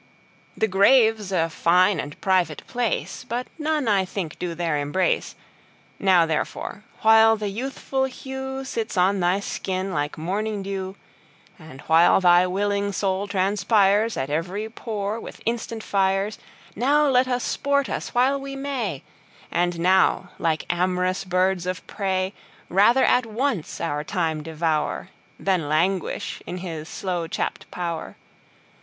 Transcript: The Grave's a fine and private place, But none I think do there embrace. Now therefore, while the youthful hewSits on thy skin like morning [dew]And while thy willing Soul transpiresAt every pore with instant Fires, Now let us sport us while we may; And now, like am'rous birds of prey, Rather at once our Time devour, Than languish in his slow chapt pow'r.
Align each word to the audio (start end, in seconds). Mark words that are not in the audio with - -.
The 0.57 0.67
Grave's 0.67 1.31
a 1.31 1.47
fine 1.47 1.99
and 1.99 2.19
private 2.21 2.65
place, 2.65 3.23
But 3.23 3.45
none 3.59 3.87
I 3.87 4.03
think 4.03 4.39
do 4.39 4.55
there 4.55 4.75
embrace. 4.79 5.35
Now 5.99 6.25
therefore, 6.25 6.83
while 7.03 7.37
the 7.37 7.49
youthful 7.49 8.05
hewSits 8.05 8.97
on 8.97 9.19
thy 9.19 9.41
skin 9.41 9.93
like 9.93 10.17
morning 10.17 10.63
[dew]And 10.63 11.81
while 11.81 12.19
thy 12.19 12.47
willing 12.47 12.91
Soul 12.91 13.27
transpiresAt 13.27 14.27
every 14.29 14.67
pore 14.71 15.19
with 15.19 15.39
instant 15.45 15.83
Fires, 15.83 16.39
Now 16.75 17.07
let 17.07 17.27
us 17.27 17.43
sport 17.43 17.87
us 17.87 18.09
while 18.15 18.41
we 18.41 18.55
may; 18.55 19.03
And 19.51 19.79
now, 19.79 20.31
like 20.39 20.65
am'rous 20.67 21.23
birds 21.25 21.67
of 21.67 21.85
prey, 21.85 22.33
Rather 22.69 23.03
at 23.03 23.27
once 23.27 23.79
our 23.79 24.03
Time 24.03 24.41
devour, 24.41 25.09
Than 25.39 25.69
languish 25.69 26.41
in 26.47 26.57
his 26.57 26.89
slow 26.89 27.27
chapt 27.27 27.69
pow'r. 27.69 28.15